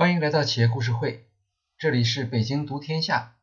[0.00, 1.26] 欢迎来到企业故事会，
[1.76, 3.36] 这里是北京读天下。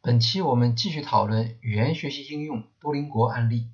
[0.00, 3.68] 本期我们继续讨论语言学习应用多邻国案例。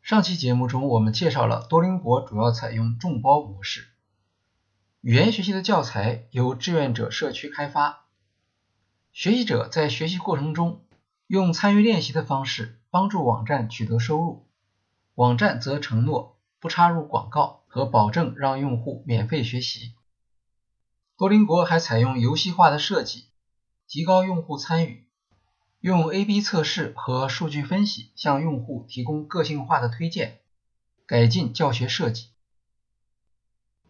[0.00, 3.88] 上期节目中，我们介绍了多邻国主要采用众包模式。
[5.00, 8.04] 语言学习的教材由志愿者社区开发，
[9.10, 10.84] 学习者在学习过程中
[11.26, 14.46] 用参与练习的方式帮助网站取得收入，
[15.16, 19.94] 网站则承诺不插入广告和保证让用户免费学习。
[21.20, 23.26] 多邻国还采用游戏化的设计，
[23.86, 25.06] 提高用户参与，
[25.78, 30.40] 用 A/B 测试和数据分析向用户提供个性化的推荐，
[31.04, 32.28] 改进教学设计。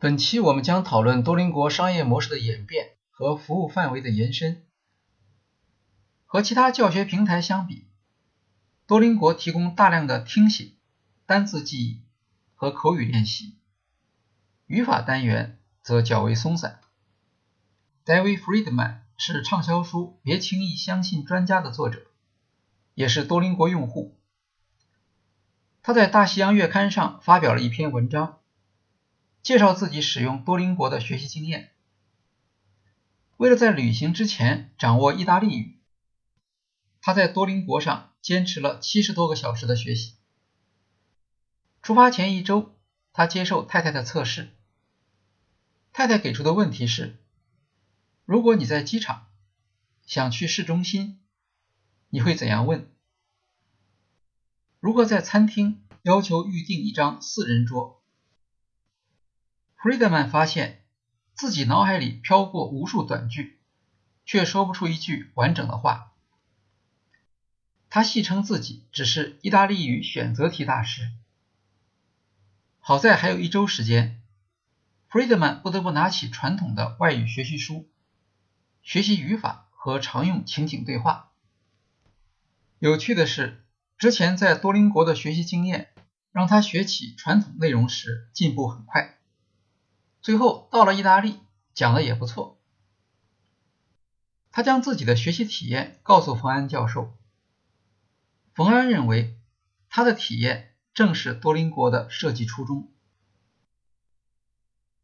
[0.01, 4.65] 本期我们将讨论多邻国商业模式的演变和服务范围的延伸。
[6.27, 7.87] 和其他教学平台相比，
[8.89, 10.73] 多邻国提供大量的听写、
[11.27, 12.03] 单字记忆
[12.57, 13.55] 和口语练习，
[14.67, 16.81] 语法单元则较为松散。
[18.11, 22.09] David Friedman 是畅销书《别轻易相信专家》的作者，
[22.95, 24.19] 也是多邻国用户。
[25.81, 28.41] 他在《大西洋月刊》上发表了一篇文章，
[29.45, 31.71] 介绍自己使用多邻国的学习经验。
[33.37, 35.79] 为了在旅行之前掌握意大利语，
[37.01, 40.17] 他在多邻国上坚持了七十多个小时的学习。
[41.81, 42.75] 出发前一周，
[43.13, 44.51] 他接受太太的测试。
[45.93, 47.20] 太太给出的问题是。
[48.31, 49.27] 如果你在机场
[50.07, 51.19] 想去市中心，
[52.11, 52.89] 你会怎样问？
[54.79, 58.05] 如果在餐厅要求预订一张四人桌
[59.77, 60.85] ，Friedman 发现
[61.35, 63.59] 自己脑海里飘过无数短句，
[64.25, 66.13] 却说不出一句完整的话。
[67.89, 71.11] 他戏称自己只是意大利语选择题大师。
[72.79, 74.23] 好在还有一周时间
[75.11, 77.91] ，Friedman 不得不拿起传统的外语学习书。
[78.83, 81.33] 学习语法和常用情景对话。
[82.79, 83.63] 有趣的是，
[83.99, 85.93] 之前在多邻国的学习经验
[86.33, 89.19] 让他学起传统内容时进步很快。
[90.23, 91.39] 最后到了意大利，
[91.75, 92.59] 讲的也不错。
[94.51, 97.17] 他将自己的学习体验告诉冯安教授。
[98.53, 99.39] 冯安认为
[99.89, 102.91] 他的体验正是多邻国的设计初衷。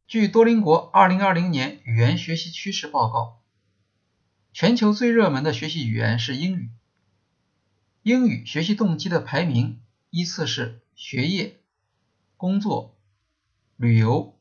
[0.06, 3.35] 据多邻国2020年语言学习趋势报告。
[4.58, 6.70] 全球最热门的学习语言是英语。
[8.02, 11.60] 英语学习动机的排名依次是学业、
[12.38, 12.96] 工作、
[13.76, 14.40] 旅游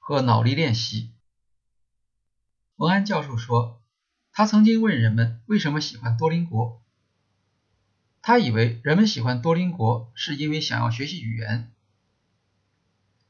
[0.00, 1.12] 和脑力练习。
[2.76, 3.80] 冯安教授说，
[4.32, 6.82] 他曾经问人们为什么喜欢多邻国，
[8.20, 11.70] 他以为人们喜欢多邻国是因为想要学习语言。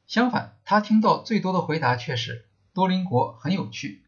[0.07, 4.02] 相反，他听到最多的回答却是多邻国很有趣。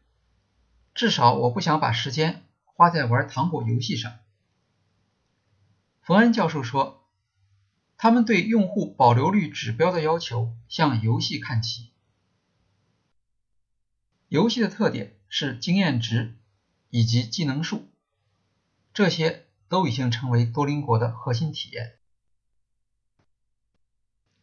[0.96, 4.18] 至少我不想把时间花在玩糖果游戏上。
[6.00, 7.06] 冯恩教授说，
[7.98, 11.90] 他们对用户保留率指标的要求向游戏看齐。
[14.28, 16.38] 游戏的特点是经验值
[16.88, 17.90] 以及技能树，
[18.94, 21.98] 这些都已经成为多邻国的核心体验。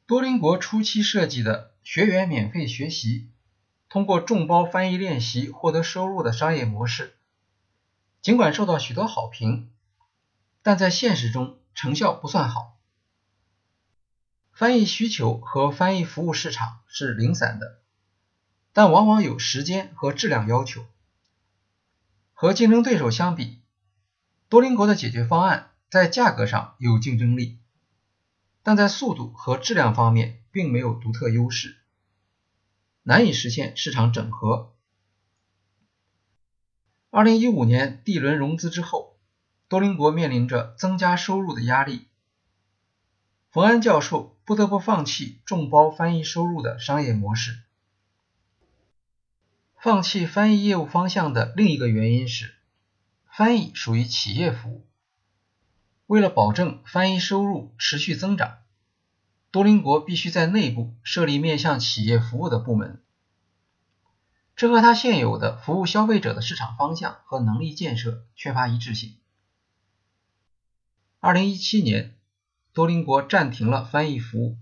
[0.05, 3.32] 多邻国初期设计的学员免费学习。
[3.93, 7.15] 通过众包翻译练习获得收入的商业模式，
[8.23, 9.69] 尽管受到许多好评，
[10.63, 12.75] 但在现实中成效不算好。
[14.51, 17.81] 翻译需求和翻译服务市场是零散的，
[18.71, 20.83] 但往往有时间和质量要求。
[22.33, 23.61] 和竞争对手相比，
[24.49, 27.59] 多邻国的解决方案在价格上有竞争力，
[28.63, 31.77] 但在速度和质量方面并没有独特优势。
[33.03, 34.73] 难以实现市场整合。
[37.09, 39.17] 二零一五年 D 轮融资之后，
[39.67, 42.07] 多邻国面临着增加收入的压力。
[43.51, 47.59] 冯安教授不得不放弃众包翻译收入的商业模式。
[49.77, 52.55] 放弃翻译业务方向的另一个原因是，
[53.29, 54.87] 翻译属于企业服务，
[56.07, 58.62] 为了保证翻译收入持续增长。
[59.53, 63.03] 多邻国必须在内部设立面向企业服务的部门，
[64.55, 69.15] 这和他现有的服务消费者的市场方向和能力建设缺乏一致性。
[71.19, 72.17] 二零一七年，
[72.73, 74.57] 多邻国暂停了翻译服务，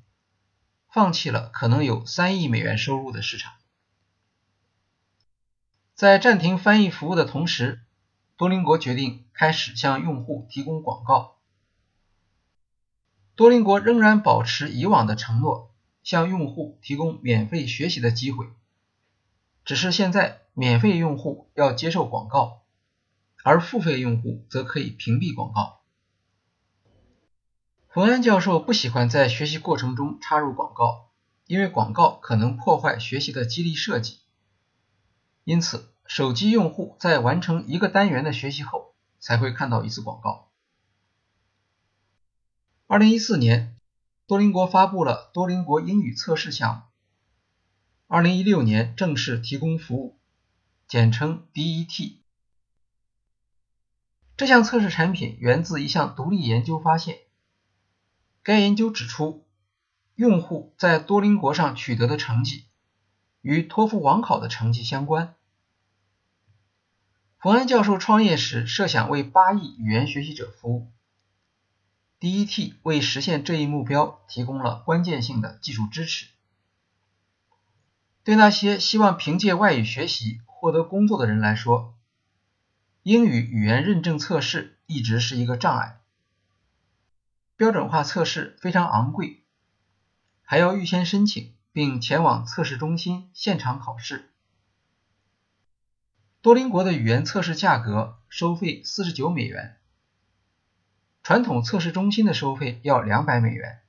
[0.89, 3.53] 放弃了可能有三亿美元收入的市场。
[5.95, 7.79] 在暂停翻译服务的同时，
[8.35, 11.37] 多邻国决定开始向用户提供广告。
[13.41, 15.71] 多邻国仍然保持以往的承诺，
[16.03, 18.45] 向用户提供免费学习的机会。
[19.65, 22.61] 只是现在免费用户要接受广告，
[23.43, 25.79] 而付费用户则可以屏蔽广告。
[27.89, 31.09] 冯安教授不喜欢在学习过程中插入广告，
[31.47, 34.19] 因为广告可能破坏学习的激励设计。
[35.45, 40.50] 因此，手机用户在完成一个单元的学习后，才会看到一次广告。
[42.91, 43.77] 二零一四年，
[44.27, 46.81] 多邻国发布了多邻国英语测试项目。
[48.07, 50.19] 二零一六年正式提供服务，
[50.89, 52.17] 简称 DET。
[54.35, 57.19] 这项测试产品源自一项独立研究发现。
[58.43, 59.45] 该研究指出，
[60.15, 62.65] 用户在多邻国上取得的成绩
[63.39, 65.35] 与托福网考的成绩相关。
[67.39, 70.91] 冯安教授创业时设想为八亿语言学习者服务
[72.21, 76.27] ，DET 为实现这一目标提供了关键性的技术支持。
[78.23, 81.95] 对那些希望凭借外语学习获得工作的人来说，
[83.01, 85.99] 英语语言认证测试一直是一个障碍。
[87.57, 89.43] 标准化测试非常昂贵，
[90.43, 94.29] 还要预先申请并前往测试中心现场考试。
[96.43, 99.80] 多邻国的语言测试价格收费四十九美元，
[101.23, 103.81] 传统测试中心的收费要两百美元。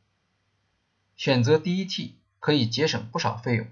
[1.16, 3.66] 选择 DET 可以节省不少费用。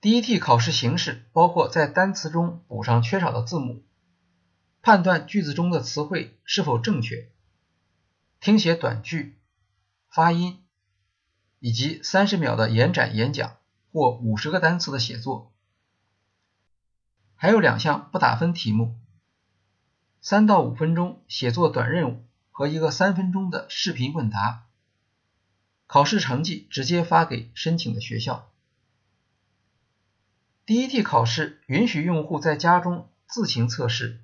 [0.00, 3.82] DET 考试形式包括在单词中补上缺少的字母，
[4.82, 7.30] 判断句子中的词汇是否正确，
[8.38, 9.36] 听写短句、
[10.08, 10.62] 发音，
[11.58, 13.56] 以及三十秒的延展演讲
[13.90, 15.52] 或五十个单词的写作。
[17.34, 18.94] 还有两项不打分题目：
[20.28, 24.66] 三到五分钟写作短任务和一个三分钟的视频问答。
[25.86, 28.50] 考试成绩直接发给申请的学校。
[30.66, 34.18] DET 考试允许用户在家中自行测试，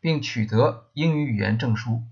[0.00, 2.02] 并取得英语语言证书。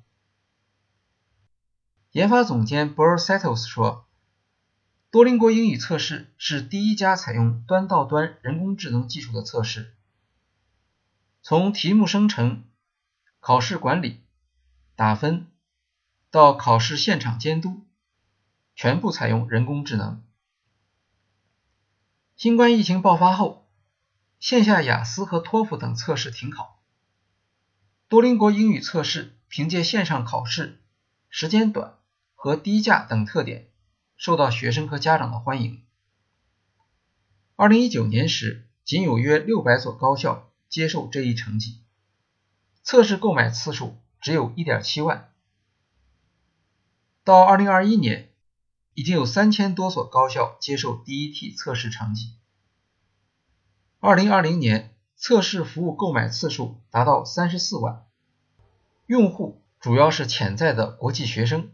[2.12, 4.06] 研发总监 b u r Settles 说
[5.12, 9.94] ：“多邻国英语测试是第一家采用端到端人工智能技术的测试，
[11.42, 12.64] 从题目生成、
[13.46, 14.24] 考试管理、
[14.96, 15.46] 打分
[16.32, 17.86] 到考试现场监督，
[18.74, 20.24] 全部采用人工智能。”
[22.34, 23.70] 新冠疫情爆发后。
[24.40, 26.82] 线下雅思和托福等测试停考，
[28.08, 30.82] 多邻国英语测试凭借线上考试
[31.30, 31.94] 时间短
[32.34, 33.70] 和低价等特点，
[34.16, 35.84] 受到学生和家长的欢迎。
[37.54, 41.85] 二零一九年时，仅有约六百所高校接受这一成绩，
[42.86, 45.32] 测试购买次数只有一点七万。
[47.24, 48.30] 到二零二一年，
[48.94, 52.36] 已经有三千多所高校接受 DET 测试成绩。
[53.98, 58.06] 二零二零年测试服务购买次数达到三十四万，
[59.06, 61.72] 用户主要是潜在的国际学生。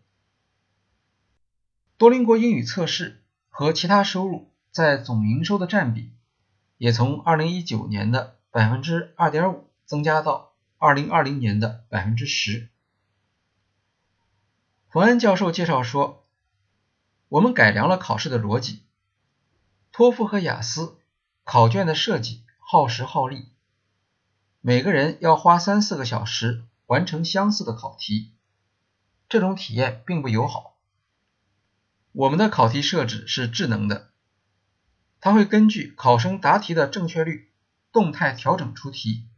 [1.99, 6.11] 多邻国英语测试和其他收入在总营收的占比，
[6.79, 10.52] 也从二零一九年的百分之二点五增加到
[10.83, 12.69] 二零二零年的百分之十。
[14.89, 16.27] 冯恩教授介绍说，
[17.29, 18.83] 我们改良了考试的逻辑，
[19.93, 20.99] 托福和雅思。
[21.45, 23.53] 考卷的设计耗时耗力，
[24.61, 28.33] 每个人要花三四个小时完成相似的考题，
[29.29, 30.77] 这种体验并不友好。
[32.11, 34.11] 我们的考题设置是智能的，
[35.21, 37.53] 它会根据考生答题的正确率
[37.93, 39.29] 动态调整出题，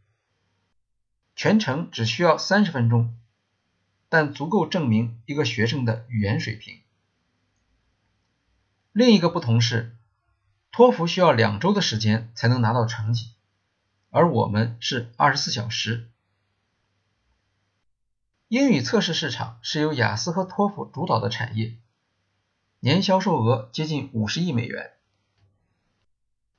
[1.37, 3.17] 全程只需要三十分钟，
[4.09, 6.81] 但足够证明一个学生的语言水平。
[8.93, 9.97] 另一个不同是。
[10.77, 13.31] 托福需要两周的时间才能拿到成绩，
[14.11, 16.11] 而我们是二十四小时。
[18.49, 21.77] 英语测试市场是由雅思和托福主导的产业，
[22.81, 24.95] 年销售额接近五十亿美元。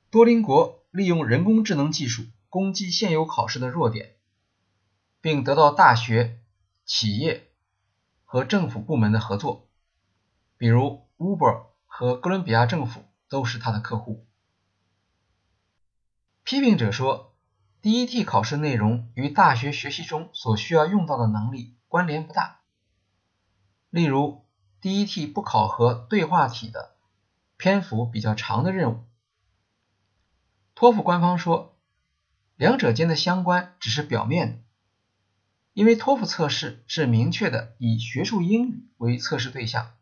[0.08, 4.15] 多邻国利用人工智能技术攻击现有考试的弱点，
[5.26, 6.38] 并得到大学、
[6.84, 7.50] 企业
[8.24, 9.66] 和政府部门的合作，
[10.56, 13.02] 比如 Uber 和哥伦比亚政府。
[13.28, 14.24] 都是他的客户。
[16.44, 17.34] 批评者说
[17.82, 22.60] ，DET 考试内容与大学学习中所需要用到的能力关联不大。
[23.90, 24.44] 例如
[24.80, 26.94] ，DET 不考核对话体的
[27.56, 29.04] 篇幅比较长的任务。
[30.76, 31.76] 托福官方说，
[32.54, 34.58] 两者间的相关只是表面的，
[35.76, 39.92] 因为托福测试是明确的以学术英语为测试对象。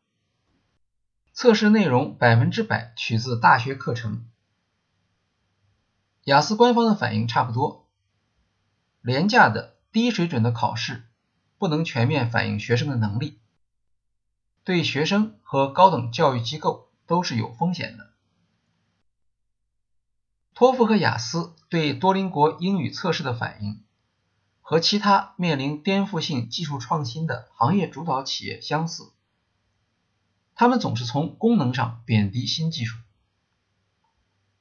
[1.32, 4.24] 测试内容百分之百取自大学课程，
[6.22, 7.88] 雅思官方的反应差不多，
[9.00, 11.08] 廉价的低水准的考试
[11.58, 13.40] 不能全面反映学生的能力，
[14.62, 18.12] 对学生和高等教育机构都是有风险的。
[20.54, 23.82] 托福和雅思对多邻国英语测试的反应，
[24.66, 29.12] 和其他面临颠覆性技术创新的行业主导企业相似，
[30.54, 32.98] 他们总是从功能上贬低新技术。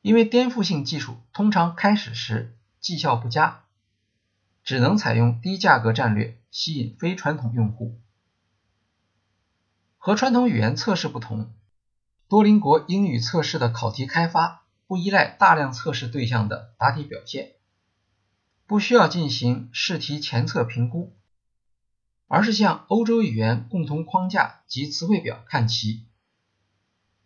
[0.02, 3.64] 因为颠覆性技术通常开始时绩效不佳，
[4.66, 7.98] 只能采用低价格战略吸引非传统用户。
[9.98, 11.54] 和传统语言测试不同，
[12.28, 17.54] 多邻国英语测试的考题开发不依赖大量测试对象的答题表现，
[18.74, 21.16] 不需要进行试题前测评估，
[22.26, 26.08] 而是向欧洲语言共同框架及词汇表看齐，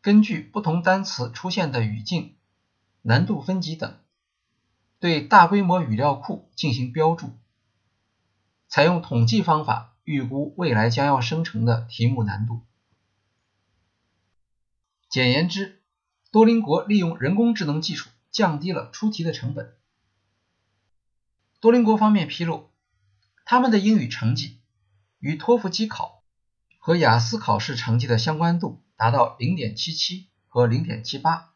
[0.02, 2.36] 根据不同单词出现的语境。
[3.02, 3.98] 难度分级等，
[5.00, 7.30] 对大规模语料库进行标注，
[8.68, 12.60] 采用统计方法预估未来将要生成的题目难度。
[15.08, 15.82] 简言之，
[16.30, 19.77] 多邻国利用人工智能技术降低了出题的成本。
[21.60, 22.70] 多邻国方面披露，
[23.44, 24.60] 他们的英语成绩
[25.20, 26.24] 与托福机考
[26.78, 31.54] 和雅思考试成绩的相关度达到零点七七和零点七八。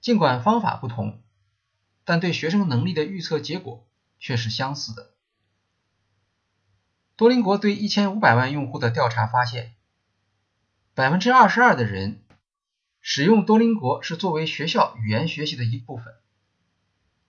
[0.00, 1.22] 尽管方法不同，
[2.04, 5.12] 但对学生能力的预测结果却是相似的。
[7.16, 9.74] 多邻国对一千五百万用户的调查发现，
[10.92, 12.22] 百分之二十二的人
[13.00, 16.14] 使用多邻国是作为学校语言学习的一部分，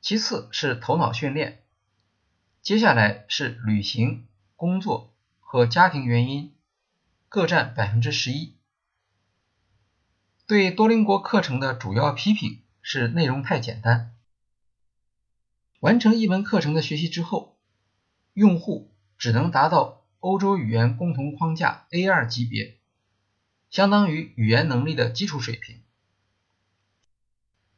[0.05, 1.63] 其次是头脑训练，
[2.61, 6.53] 接下来是旅行、工作和家庭原因，
[7.27, 8.53] 各占百分之十一。
[10.45, 12.61] 对多邻国课程的主要批评。
[12.83, 14.15] 是内容太简单。
[15.79, 17.57] 完成一门课程的学习之后，
[18.33, 22.77] 用户只能达到欧洲语言共同框架 A2 级别，
[23.71, 25.81] 相当于语言能力的基础水平。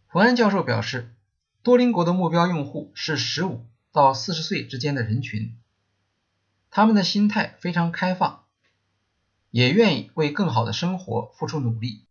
[0.09, 1.15] 冯安教授表示，
[1.67, 3.59] 多邻国的目标用户是15
[3.91, 5.57] 到40岁之间的人群，
[6.71, 8.45] 他们的心态非常开放，
[9.51, 12.05] 也愿意为更好的生活付出努力。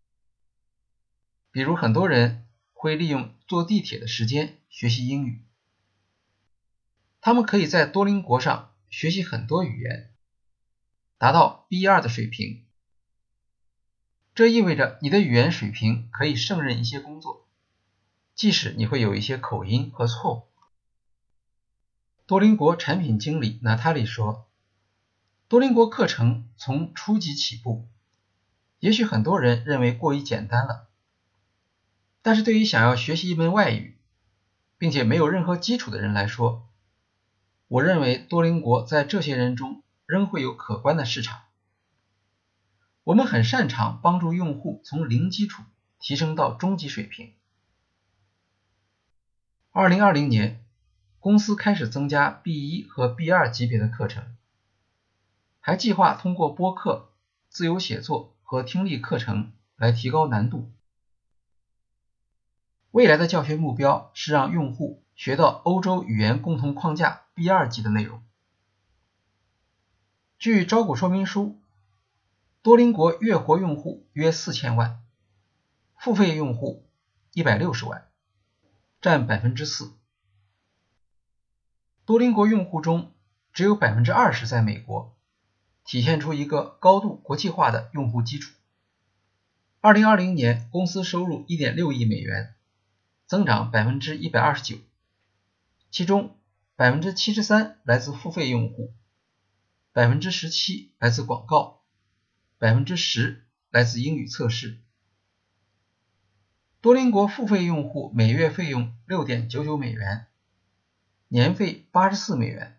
[1.50, 2.42] 比如很多人。
[2.74, 5.40] 会利用坐地铁的时间学习英语。
[7.22, 10.12] 他们可以在多邻国上学习很多语言，
[11.16, 12.66] 达到 B2 的水平。
[14.34, 17.45] 这意味着你的语言水平可以胜任一些工作，
[18.36, 20.42] 即使你会有一些口音和错误。
[22.26, 24.46] 多邻国产品经理娜塔莉说
[25.48, 27.88] ：“多邻国课程从初级起步，
[28.78, 30.86] 也许很多人认为过于简单了。”
[32.20, 33.96] 但是对于想要学习一门外语，
[34.76, 36.68] 并且没有任何基础的人来说，
[37.68, 41.40] 我认为多邻国在这些人中仍会有可观的市场。
[43.02, 45.62] 我们很擅长帮助用户从零基础
[45.98, 47.32] 提升到中级水平。
[49.78, 50.64] 二零二零年，
[51.20, 54.24] 公司开始增加 B 一和 B 二级别的课程，
[55.60, 57.10] 还计划通过播客、
[57.50, 60.72] 自由写作和听力课程来提高难度。
[62.90, 68.22] 未来的教学目标是让用户学到欧洲语言共同框架 B2 级的内容。
[70.38, 71.60] 据招股说明书，
[72.62, 75.02] 多邻国月活用户约四千万，
[75.98, 76.88] 付费用户
[77.34, 78.05] 一百六十万，
[79.00, 79.92] 占百分之四。
[82.04, 83.12] 多邻国用户中
[83.52, 85.16] 只有百分之二十在美国，
[85.84, 88.52] 体现出一个高度国际化的用户基础。
[89.80, 92.52] 二零二零年，公司收入一点六亿美元。
[93.28, 94.76] 增长百分之一百二十九，
[95.90, 96.38] 其中
[96.76, 98.94] 百分之七十三来自付费用户，
[99.92, 101.82] 百分之十七来自广告，
[102.58, 104.78] 百分之十来自英语测试。
[106.86, 110.28] 多邻国付费用户每月费用六点九九美元，
[111.26, 112.78] 年费八十四美元。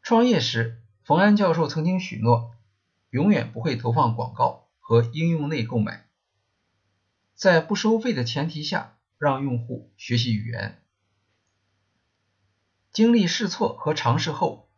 [0.00, 2.54] 创业时，冯安教授曾经许诺，
[3.10, 6.06] 永远不会投放广告和应用内购买。
[7.34, 10.80] 在不收费的前提下，让用户学习语言。
[12.92, 14.68] 经历试错和尝试后，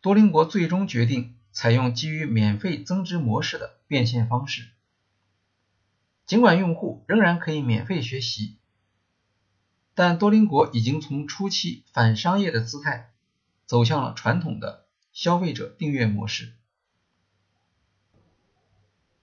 [0.00, 4.68] 多邻国最终决定采用基于免费增值模式的变现方式。
[6.26, 8.56] 尽管用户仍然可以免费学习，
[9.94, 13.12] 但多邻国已经从初期反商业的姿态，
[13.64, 16.52] 走向了传统的消费者订阅模式。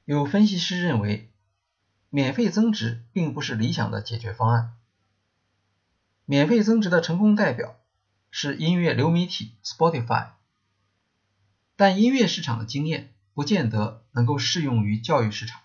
[0.06, 1.30] 有分析师认为。
[2.16, 4.76] 免费增值并不是理想的解决方案。
[6.26, 7.76] 免费增值的成功代表
[8.30, 10.34] 是音乐流媒体 Spotify，
[11.76, 15.60] 但音乐市场的经验不见得能够适用于教育市场。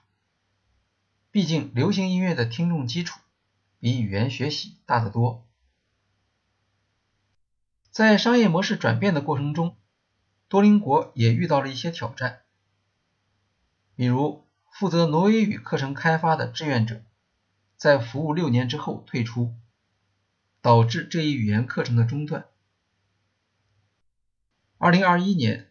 [1.31, 3.21] 毕竟，流行音乐的听众基础
[3.79, 5.47] 比语言学习大得多。
[7.91, 9.77] 在商业模式转变的过程中，
[10.49, 12.41] 多邻国也遇到了一些挑战，
[13.97, 17.03] 比如负责挪威语课程开发的志愿者
[17.77, 19.55] 在服务六年之后退出。
[20.61, 22.45] 导致这一语言课程的中断。
[24.77, 25.71] 二零二一年，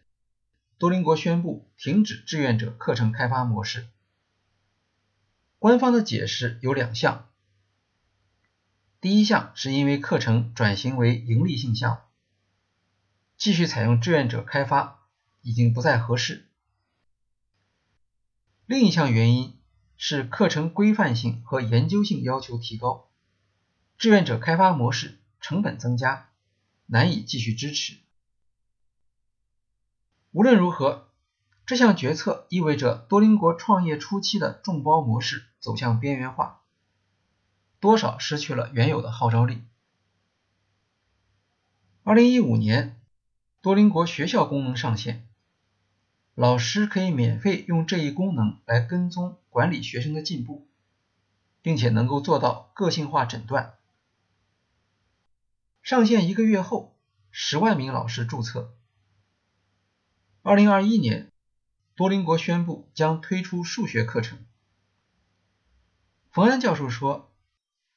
[0.78, 3.86] 多邻国宣布停止志愿者课程开发模式。
[5.58, 7.28] 官方的解释有两项：
[9.00, 12.00] 第一项是因为课程转型为盈利性项目，
[13.36, 15.08] 继续采用志愿者开发
[15.42, 16.44] 已经不再合适；
[18.66, 19.58] 另一项原因
[19.96, 23.10] 是课程规范性和研究性要求提高。
[23.96, 26.28] 志愿者开发模式成本增加，
[26.86, 27.96] 难以继续支持。
[30.30, 31.07] 无论如何，
[31.68, 36.62] 这项决策意味着多邻国创业初期的众包模式走向边缘化，
[37.78, 39.62] 多少失去了原有的号召力。
[42.04, 42.98] 二零一五年，
[43.60, 45.28] 多邻国学校功能上线，
[46.34, 50.66] 老师可以免费用这一功能来跟踪管理学生的进步，
[51.60, 53.74] 并且能够做到个性化诊断。
[55.82, 56.96] 上线一个月后，
[57.30, 58.72] 十万名老师注册。
[60.40, 61.30] 二零二一年，
[61.98, 64.38] 多邻国宣布将推出数学课程。
[66.30, 67.28] 冯安教授说，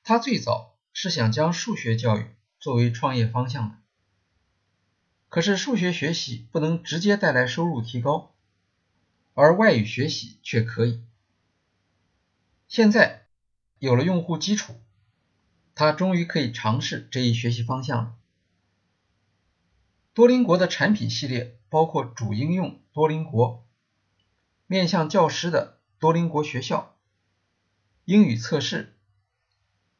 [0.01, 2.25] 他最早是想将数学教育
[2.59, 3.75] 作为创业方向的，
[5.29, 8.33] 可是数学学习不能直接带来收入提高，
[9.35, 11.03] 而外语学习却可以。
[12.67, 13.27] 现在
[13.77, 14.73] 有了用户基础。
[15.75, 18.15] 他终于可以尝试这一学习方向了。
[20.15, 23.63] 多邻国的产品系列包括主应用多邻国、
[24.71, 26.95] 面向教师的多邻国学校、
[28.05, 28.95] 英语测试、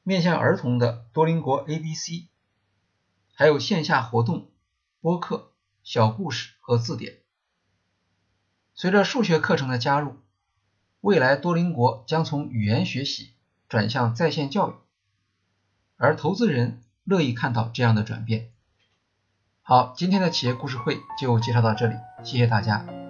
[0.02, 2.30] 面向儿童的多邻国 ABC，
[3.34, 4.50] 还有线下活动、
[5.02, 5.52] 播客、
[5.84, 7.18] 小故事和字典。
[8.74, 10.16] 随着数学课程的加入，
[11.02, 13.34] 未来多邻国将从语言学习
[13.68, 14.76] 转向在线教育。
[15.98, 18.54] 而投资人乐意看到这样的转变。
[19.64, 23.01] 好，今天的企业故事会就介绍到这里，谢谢大家。